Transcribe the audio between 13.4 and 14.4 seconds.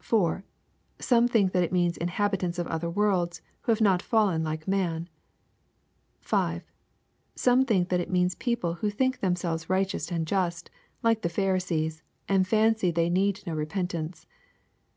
no re pentance.